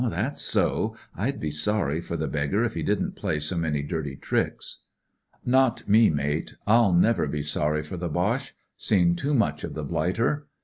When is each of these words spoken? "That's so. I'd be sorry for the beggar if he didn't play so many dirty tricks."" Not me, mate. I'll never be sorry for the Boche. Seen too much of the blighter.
"That's 0.01 0.41
so. 0.41 0.95
I'd 1.15 1.39
be 1.39 1.51
sorry 1.51 2.01
for 2.01 2.17
the 2.17 2.27
beggar 2.27 2.63
if 2.63 2.73
he 2.73 2.81
didn't 2.81 3.11
play 3.15 3.39
so 3.39 3.55
many 3.55 3.83
dirty 3.83 4.15
tricks."" 4.15 4.79
Not 5.45 5.87
me, 5.87 6.09
mate. 6.09 6.55
I'll 6.65 6.91
never 6.93 7.27
be 7.27 7.43
sorry 7.43 7.83
for 7.83 7.97
the 7.97 8.09
Boche. 8.09 8.55
Seen 8.75 9.15
too 9.15 9.35
much 9.35 9.63
of 9.63 9.75
the 9.75 9.83
blighter. 9.83 10.47